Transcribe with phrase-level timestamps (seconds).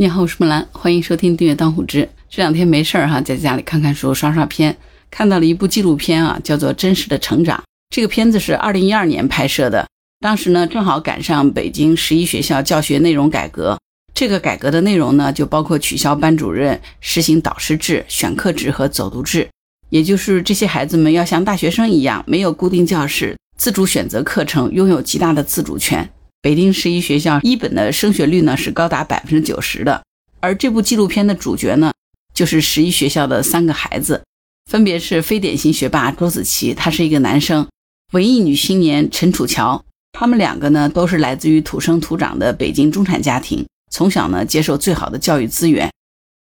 [0.00, 2.08] 你好，我是木兰，欢迎收听订阅当户知。
[2.30, 4.74] 这两天没事儿哈，在家里看看书、刷刷片，
[5.10, 7.58] 看到了一部纪录片啊，叫做《真实的成长》。
[7.94, 9.86] 这个片子是二零一二年拍摄的，
[10.18, 13.78] 当时呢正好赶上北京十一学校教学内容改革。
[14.14, 19.50] 这个改革的内容呢，就包括取消班主任、实行导师制、选课制和走读制，
[19.90, 26.10] 也就是这些孩子们要像大学生一样，没有固定教室，自主选择课程，拥有极大的自主权。
[26.42, 30.02] 北京十一学校一本的升学率呢是高达百分之九十的，
[30.40, 31.92] 而这部纪录片的主角呢，
[32.32, 34.22] 就是十一学校的三个孩子，
[34.70, 37.66] 分别是非典型学霸周子琪，他是一个男生；
[38.12, 45.90] 文艺女青年陈楚乔，他们两个呢都是来自于土生土长的北京中产家庭，从小呢接受最好的教育资源；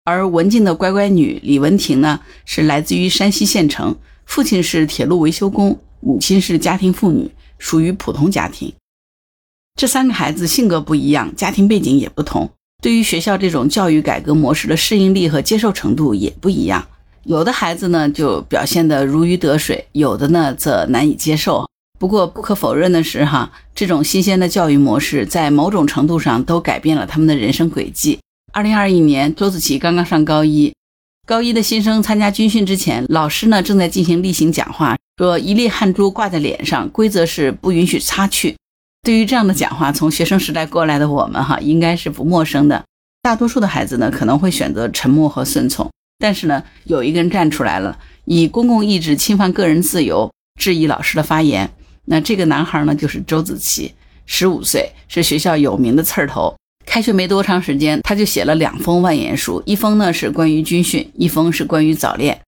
[0.05, 8.71] 而文静的乖乖女李文婷呢，是来自于山西县城，父亲是铁路维修工，母亲是家庭妇女，属于普通家庭。
[9.77, 12.51] 这三个孩子性格不一样，家庭背景也不同，
[12.83, 16.83] 对于学校这种教育改革模式的适应力和接受程度也不一样。
[17.25, 21.69] 有的孩子呢就表现得如鱼得水，有的呢则难以接受。
[21.99, 28.19] 不过不可否认的是，哈，这种新鲜的教育模式在某种程度上都改变了他们的人生轨迹。
[28.55, 30.73] 二零二一年，周子琪刚刚上高一，
[31.27, 38.57] 高一的新生参加军训之前，老师呢正在进行例行讲话，说一粒汗珠挂在脸上，规则是不允许擦去。
[39.07, 42.85] 对于这样的讲话，从学生时代过来的我们哈，应该是不陌生的。
[43.23, 45.89] 大多数的孩子呢，可能会选择沉默和顺从。
[46.19, 50.29] 但是呢，有一个人站出来了，以公共意志侵犯个人自由，
[50.61, 51.71] 质疑老师的发言。
[52.07, 53.95] 那这个男孩呢，就是周子琪，
[54.27, 56.53] 十五岁，是学校有名的刺儿头。
[56.85, 62.41] 开学没多长时间，他就写了两封万言书，一封呢是关于军训，一封是关于早恋。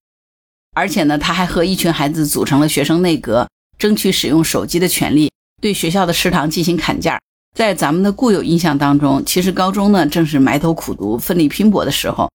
[0.75, 3.49] 而且呢，他还和一群孩子组成了学生内阁，
[3.79, 5.31] 争取使用手机的权利。
[5.61, 7.21] 对学校的食堂进行砍价，
[7.57, 12.31] 在咱们的固有印象当中，其实高中呢正是埋头苦读、奋力拼搏的时候，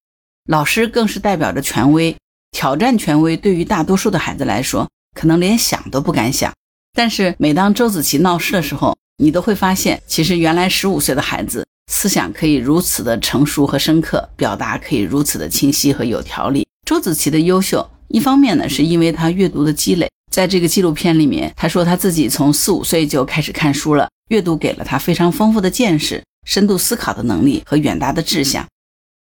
[0.50, 2.16] 老师更是代表着权威，
[2.52, 3.38] 挑战权威。
[3.38, 6.52] 对于大多数的孩子来说，可能连想都不敢想。
[6.94, 16.68] 但是每当周子琪闹事的时候，你都会发现，其实原来十五岁的孩子思想可以如此的成熟和深刻，表达可以如此的清晰和有条理。
[16.86, 20.10] 周子琪的优秀，一方面呢是因为他阅读的积累。
[20.34, 28.66] 在这个纪录片里面，他说他自己从四五岁就开始看书了，阅读给了他非常丰富的见识、深度思考的能力和远大的志向。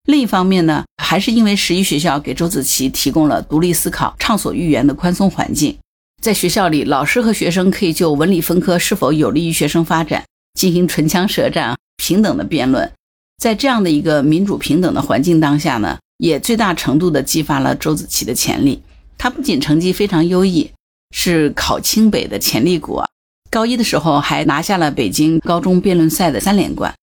[0.07, 5.77] 另一方面呢，还是因为十一学校给周子琪提供了独立思考、畅所欲言的宽松环境。
[6.23, 10.25] 在学校里，老师和学生可以就文理分科是否有利于学生发展
[10.59, 12.91] 进行唇枪舌战、平等的辩论。
[13.37, 18.81] 在这样的一个民主平等的环境当下呢，也最大程度地激发了周子琪的潜力。
[19.19, 20.71] 他不仅成绩非常优异。
[21.11, 23.07] 是考清北的潜力股啊！
[23.49, 26.93] 高一的时候还拿下了北京高中辩论赛的三连冠。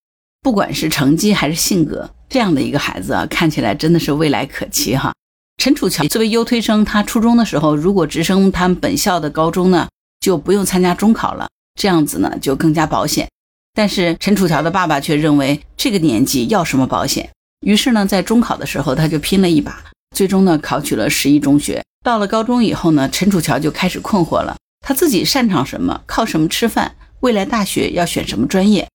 [0.42, 5.12] 不管是成绩还是性格，这样的一个孩子啊，看起来真的是未来可期哈。
[5.58, 9.88] 陈楚乔作为优推生，他初中的时候如果直升他们本校的高中呢，
[10.20, 11.48] 就不用参加中考了，
[11.80, 13.28] 这样子呢就更加保险。
[13.72, 17.30] 但是陈楚乔的爸爸却认为这个年纪要什么保险？
[17.64, 19.84] 于是呢，在中考的时候他就拼了一把，
[20.14, 21.80] 最终呢考取了十一中学。
[22.02, 24.56] 到了高中以后呢，陈楚乔就开始困惑了。
[24.84, 26.96] 他自己擅长什么，靠什么吃饭？
[27.20, 28.88] 未来大学要选什么专业？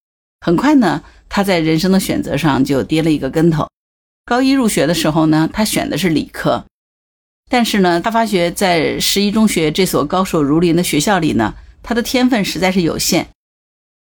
[0.46, 3.68] 很快呢，他在人生的选择上就跌了一个跟头。
[4.26, 6.66] 高一入学的时候呢，他选的是理科，
[7.50, 13.30] 但是呢，他发觉在十一中学这所高手如林的学校里呢，他的天分实在是有限。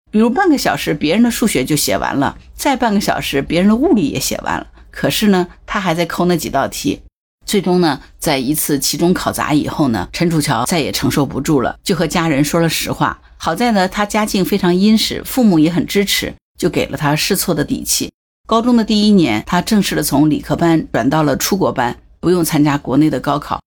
[0.10, 4.68] 比如半个小时，别人的数学就写完了；再半个小时，别人的物理也写完了。
[4.90, 7.02] 可是呢，他还在抠那几道题。
[7.46, 13.22] 最终呢，在一次期中考砸以后呢，陈楚乔再也承受不住了，就和家人说了实话。
[13.38, 18.12] 好在呢，他家境非常殷实，父母也很支持，就给了他试错的底气。
[18.48, 23.62] 高中的第一年，他正式的从理科班转到了出国班，不用参加国内的高考。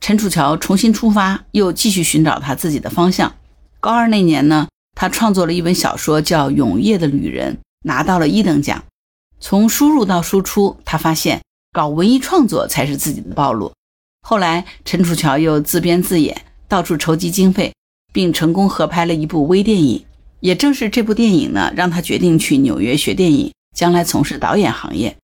[0.00, 3.32] 陈楚乔重新出发，又继续寻找他自己的方向。
[3.80, 7.54] 高二那年呢，他创作了一本小说，叫《永夜的旅人》，
[7.84, 8.84] 拿到了一等奖。
[9.40, 11.40] 从输入到输出，他发现。
[11.72, 13.72] 搞文艺创作才是自己的道路。
[14.28, 16.36] 后来，陈楚乔又自编自演，
[16.68, 17.72] 到处筹集经费，
[18.12, 20.04] 并成功合拍了一部微电影。
[20.40, 25.16] 也正是这部电影呢，让他决定去纽约学电影，将来从事导演行业。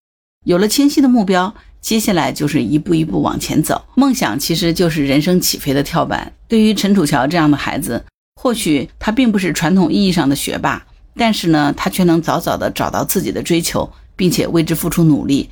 [0.47, 3.85] 有了清晰的目标，接下来就是一步一步往前走。
[3.95, 6.33] 梦想其实就是人生起飞的跳板。
[6.49, 8.03] 对于陈楚乔这样的孩子，
[8.41, 15.51] 或许他并不是传统意义上的学霸，但是呢，他却能早早的找到自己的追求，并且为之付出努力。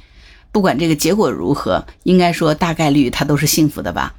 [0.56, 4.14] 不管这个结果如何，应该说大概率他都是幸福的吧。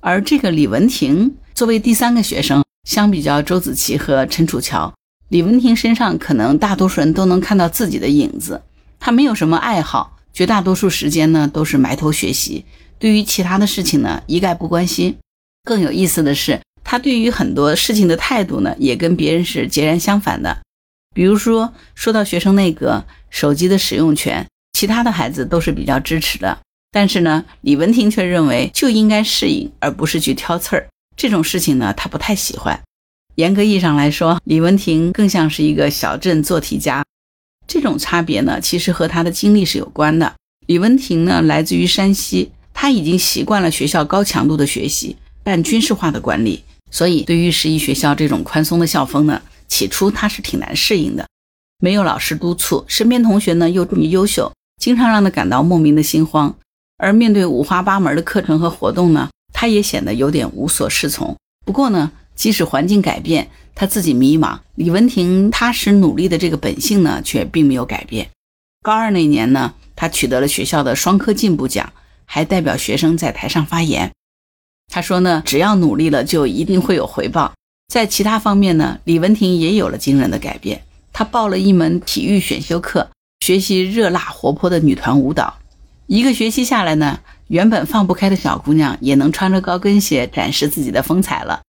[0.00, 4.92] 而这个李文婷作为第三个学生，相比较周子琪和陈楚乔，
[5.28, 8.60] 李文婷身上可能大多数人都能看到自己的影子。
[8.98, 12.64] 他没有什么爱好，绝大多数时间呢都是埋头学习，
[12.98, 15.16] 对于其他的事情呢一概不关心。
[15.62, 20.58] 更有意思的是，他对于很多事情的态度呢也跟别人是截然相反的。
[21.14, 24.48] 比如说，说到学生那个手机的使用权，
[24.82, 26.58] 其他的孩子都是比较支持的，
[26.90, 30.88] 但是呢，李文婷却认为就应该适应，而不是去挑刺儿。
[31.16, 32.82] 这种事情呢，她不太喜欢。
[33.36, 37.04] 严格意义上来说，李文婷更像是一个小镇做题家。
[37.68, 40.34] 这种差别呢，其实和他的经历是有关的。
[40.66, 51.24] 李文婷呢，来自于山西，他已经习惯了学校高强度的学习，半军事化的管理，所以对于十一学校这种宽松的校风呢，起初他是挺难适应的。
[51.78, 54.52] 没有老师督促，身边同学呢又这么优秀，
[54.82, 56.52] 经常让他感到莫名的心慌。
[56.98, 61.36] 而面对五花八门的课程和活动呢，他也显得有点无所适从。
[61.64, 68.28] 不过呢，即使环境改变，他自己迷茫，李文婷踏实努力的这个本性呢，却并没有改变。
[68.82, 71.92] 高二那年呢，他取得了学校的双科进步奖，
[72.24, 74.10] 还代表学生在台上发言。
[74.92, 77.52] 他说呢，只要努力了，就一定会有回报。
[77.86, 80.82] 在其他方面呢，李文婷也有了惊人的改变。
[81.12, 83.08] 他报了一门体育选修课，
[83.42, 85.58] 学习热辣活泼的女团舞蹈。
[86.06, 87.18] 一个学期下来呢，
[87.48, 91.62] 原本放不开的小姑娘也能穿着高跟鞋展示自己的风采了。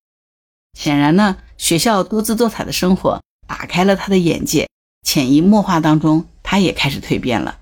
[0.78, 4.70] 显然呢，学校多姿多彩的生活打开了她的眼界，
[5.02, 7.58] 潜移默化当中，她也开始蜕变了。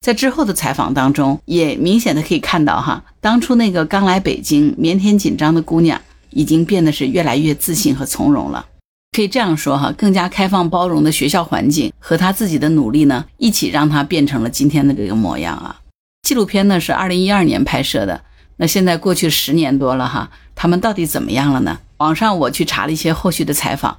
[0.00, 6.00] 在之后的采访当中，也明显的可以看到，哈，当初那个刚来北京、腼腆紧张的姑娘，
[6.30, 8.64] 已经变得是越来越自信和从容了。
[9.12, 15.80] 可以这样说，哈，更加开放包容的学校环境和他自己的努力呢，一起让他变成了今天的这个模样啊。
[16.22, 18.22] 纪录片呢是二零一二年拍摄的，
[18.56, 21.80] 那现在过去十年多了，哈，他们到底怎么样了呢？
[21.96, 23.98] 网上我去查了一些后续的采访，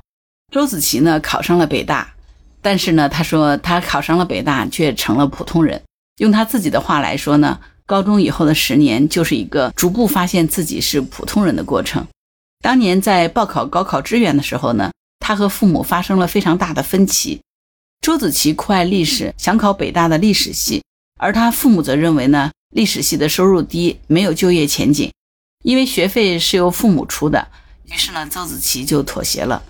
[0.52, 2.14] 周子琪呢考上了北大，
[2.62, 5.82] 但是呢，他说他考上了北大却成了普通人。
[6.20, 12.08] 用他自己的话来说呢，高中以后的十年就是一个逐步发现自己是普通人的过程。
[12.64, 17.40] 当年在报考高考志愿的时候呢，他和父母发生了非常大的分歧。
[18.02, 20.84] 周子琪酷爱历史，想考北大的历史系，
[21.20, 25.14] 而他父母则认为呢，历史系的收入低，没有就业前景，
[25.64, 27.48] 因为学费是由父母出的。
[27.86, 29.64] 于是呢，周子琪就妥协了。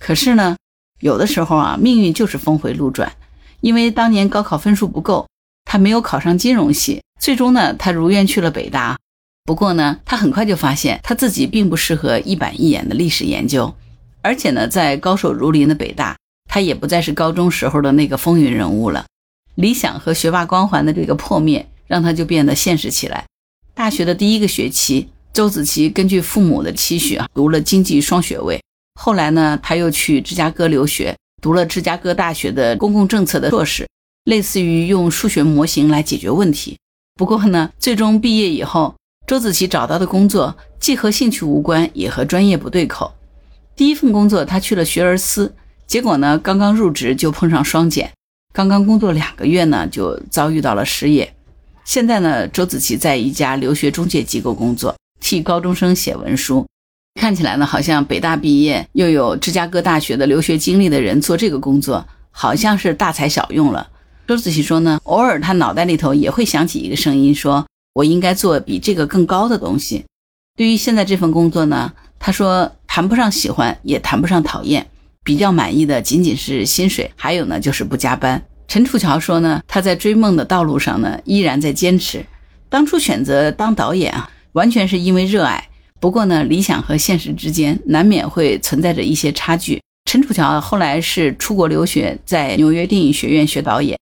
[0.00, 0.56] 可是呢，
[1.00, 3.12] 有的时候啊，命运就是峰回路转。
[3.60, 5.26] 因为当年高考分数不够，
[5.64, 7.02] 他没有考上金融系。
[7.20, 8.98] 最终呢，他如愿去了北大。
[9.44, 13.72] 不过呢，他很快就发现他自己并不适合一板一眼的历史研究。
[14.26, 16.16] 而且呢，在高手如林的北大，
[16.50, 19.06] 他也不再是高中时候的那个风云人物了。
[19.54, 23.24] 理想和学霸光环的这个破灭，让他就变得现实起来。
[23.72, 25.08] 大学的第一个学期。
[25.32, 28.58] 周子琪根据父母的期许啊，读了经济双学位。
[28.98, 33.86] 后来呢，他又去芝加哥留学，读了芝加哥大学的公共政策的硕士，
[34.24, 36.78] 类似于用数学模型来解决问题。
[37.14, 38.96] 不过呢，最终毕业以后，
[39.26, 43.12] 周子琪找到的工作既和兴趣无关，也和专业不对口。
[43.76, 45.54] 第一份工作，他去了学而思，
[45.86, 48.10] 结果呢，刚刚入职就碰上双减，
[48.54, 51.34] 刚刚工作两个月呢，就遭遇到了失业。
[51.84, 54.96] 现在呢，周子琪在一家留学中介机构工作。
[55.20, 56.66] 替高中生写文书，
[57.20, 63.88] 看起来呢，好像北大毕业又有芝加哥大学的留学经历的人做这个工作，好像是大材小用了。
[64.26, 70.04] 周子琪说呢，偶尔他脑袋里头也会响起一个声音，说我应该做比这个更高的东西。
[70.56, 74.86] 对于现在这份工作呢，他说谈不上喜欢，也谈不上讨厌，
[75.22, 78.42] 比较满意的仅仅是薪水，还有呢就是不加班。
[78.68, 82.24] 陈楚乔说呢，他在追梦的道路上呢，依然在坚持。
[82.70, 84.30] 当初选择当导演啊。
[84.52, 85.68] 完全是因为热爱，
[86.00, 89.78] 不过呢，理想和现实之间难免会存在着一些差距。
[90.10, 93.98] 陈楚乔后来是出国留学，在纽约电影学院学导演。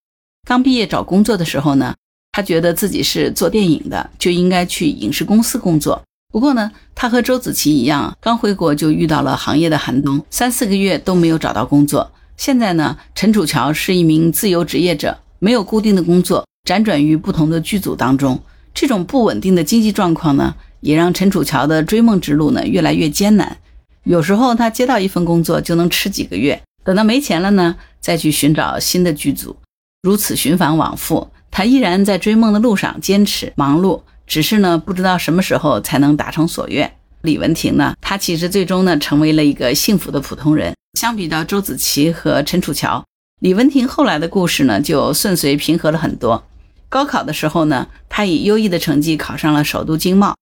[0.47, 1.93] 刚毕业找工作的时候呢，
[2.31, 6.01] 他觉得自己是做电影的，就应该去影视公司工作。
[6.35, 12.11] 不过呢，他和周子琪一样，刚回国就遇到了行业的寒冬，三四个月都没有找到工作。
[12.37, 18.43] 现在呢，陈楚乔是一名自由职业者，没有固定的工作，辗转于不同的剧组当中。
[18.75, 23.57] 这种不稳定的经济状况呢，也让陈楚乔的追梦之路呢越来越艰难。
[24.03, 29.55] 有时候他接到一份工作就能吃几个月，等到没钱了呢，再去寻找新的剧组，
[30.03, 31.29] 如此循环往复。
[31.53, 36.93] 他依然在追梦的路上坚持忙碌，只是呢不知道什么时候才能达成所愿。
[37.23, 40.75] 李文婷呢，她其实最终呢成为了一个幸福的普通人。
[40.99, 43.05] 相比较周子琪和陈楚乔，
[43.41, 46.45] 李文婷后来的故事呢就顺遂平和了很多。
[46.89, 50.37] 高考的时候呢，她以优异的成绩考上了首都经贸，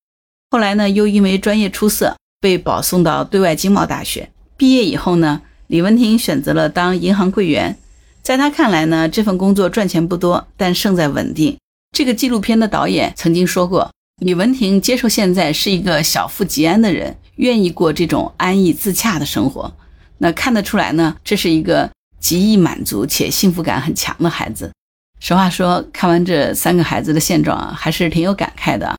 [0.51, 4.31] 后来呢，又因为专业出色被保送到对外经贸大学。
[4.59, 7.79] 毕业以后呢，李文婷选择了当银行柜员。
[8.23, 11.57] 在她看来呢，这份工作赚钱不多，但胜在稳定。
[11.93, 19.77] 这个纪录片的导演曾经说过，李文婷接受现在是一个小富即安的人，愿意过这种安逸自洽的生活。
[20.17, 24.73] 那看得出来呢，这是一个极易满足且幸福感很强的孩子。
[25.21, 28.97] 实话说，看完这三个孩子的现状啊，还是挺有感慨的。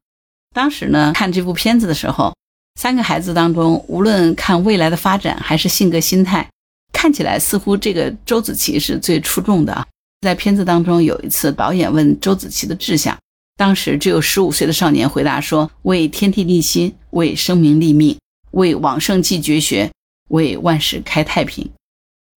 [0.53, 2.31] 当时呢，看这部片子的时候，
[2.79, 6.47] 三个孩子当中，无论看未来的发展还是性格心态。
[6.91, 9.88] 看起来似乎这个周子琪是最出众的。
[10.23, 13.15] 在片子当中，有一次导演问周子琪的志向，
[13.57, 18.17] 当时只有十五岁的少年回答说：“为天地立心，为生民立命，
[18.51, 19.91] 为往圣继绝学，
[20.29, 21.69] 为万世开太平。”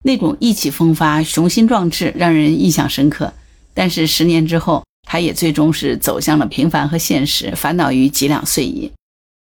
[0.04, 3.32] 那种意气风发、雄心壮志让人印象深刻。
[3.74, 8.92] 但是十年之后，他也最终是走向了平凡和现实，烦恼于几两碎银。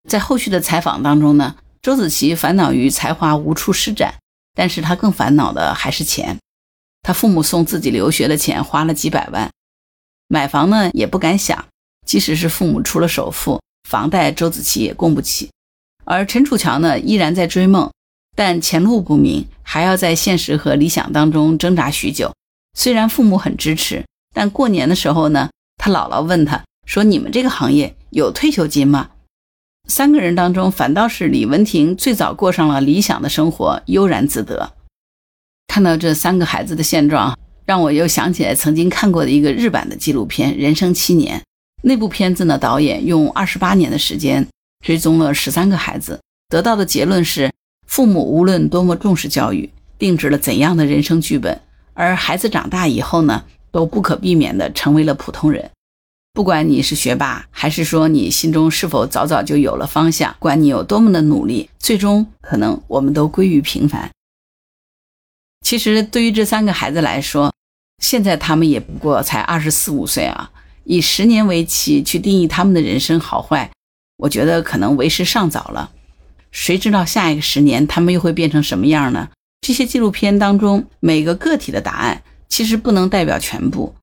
[0.08, 4.14] 在后续的采访当中呢，周子琪烦恼于才华无处施展。
[4.52, 6.36] 但是他更烦恼的还是钱，
[7.02, 9.50] 他父母送自己留学的钱花了几百万，
[10.28, 11.66] 买房呢也不敢想，
[12.06, 15.50] 即使是父母出了首付，房贷周子琪也供不起。
[16.04, 17.90] 而陈楚乔呢依然在追梦，
[18.36, 22.32] 但前路不明，还要在现实和理想当中挣扎许久。
[22.74, 24.04] 虽然父母很支持，
[24.34, 29.10] 但过年的时候呢，他姥姥问他说：“你们这个行业有退休金吗？”
[29.88, 34.72] 三个人当中，反倒是李文婷最早过上了理想的生活，悠然自得。
[35.70, 41.38] 看到这三个孩子的现状，让我又想起来曾经看过的一个日版的纪录片《人生七年》。
[41.84, 44.44] 那部片子呢，导演用二十八年的时间
[44.84, 47.52] 追踪了十三个孩子，得到的结论是：
[47.86, 51.60] 父母无论多么重视教育，定制了怎样的人生剧本，
[51.94, 55.70] 而孩子长大以后呢，都不可避免地成为了普通人。
[56.32, 64.10] 不管你是学霸，还是说你心中是否早早就有了方向，管你有多么的努力，最终可能我们都归于平凡。
[65.60, 67.52] 其实对于这三个孩子来说，
[68.02, 70.50] 现在他们也不过才二十四五岁啊，
[70.84, 73.70] 以十年为期去定义他们的人生好坏，
[74.16, 75.92] 我觉得可能为时尚早了。
[76.50, 79.28] 谁知道下一个十年他们又会变成什么样呢？
[79.60, 83.94] 这些纪录片当中每个个体的答案，其实不能代表全部。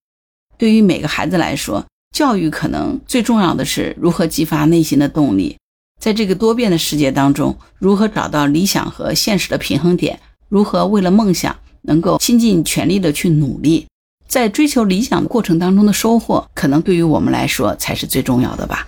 [0.57, 1.85] 对于每个孩子来说，
[2.15, 5.57] 教育可能最重要的是如何激发内心的动力，
[5.99, 13.87] 在这个多变的世界当中，如何找到理想和现实的平衡点，如何为了梦想能够倾尽全力的去努力，
[14.27, 18.85] 在追求理想的过程当中的收获，可能对于我们来说才是最重要的吧。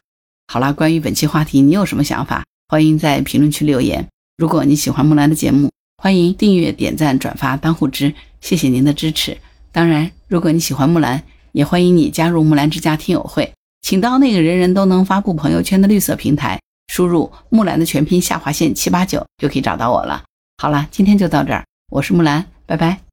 [0.47, 2.43] 好啦，关于本期话题，你有什么想法？
[2.67, 4.07] 欢迎在评论区留言。
[4.37, 5.69] 如果你喜欢木兰的节目，
[6.01, 9.37] 欢迎订阅、点赞、转发、当护知，谢谢您的支持。
[9.71, 13.51] 当然，如果你喜欢木兰，也欢迎你加入木兰之家听友会，
[13.81, 20.23] 请到那个人人都能发布朋友圈的绿色平台，输入木兰的全拼下划线七八九就可以找到我了。
[20.61, 23.08] 好了，今天就到这儿，我是木兰，拜拜。